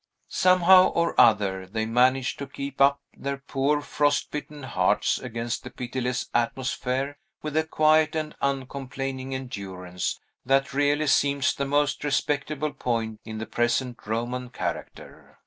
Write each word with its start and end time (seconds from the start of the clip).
Somehow 0.29 0.87
or 0.87 1.13
other, 1.21 1.67
they 1.67 1.85
managed 1.85 2.39
to 2.39 2.47
keep 2.47 2.81
up 2.81 2.99
their 3.15 3.37
poor, 3.37 3.81
frost 3.81 4.31
bitten 4.31 4.63
hearts 4.63 5.19
against 5.19 5.63
the 5.63 5.69
pitiless 5.69 6.27
atmosphere 6.33 7.19
with 7.43 7.55
a 7.55 7.65
quiet 7.65 8.15
and 8.15 8.33
uncomplaining 8.41 9.35
endurance 9.35 10.19
that 10.43 10.73
really 10.73 11.05
seems 11.05 11.53
the 11.53 11.65
most 11.65 12.03
respectable 12.03 12.73
point 12.73 13.19
in 13.25 13.37
the 13.37 13.45
present 13.45 14.07
Roman 14.07 14.49
character. 14.49 15.37